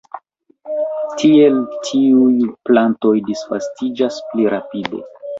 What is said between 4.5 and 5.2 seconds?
rapide.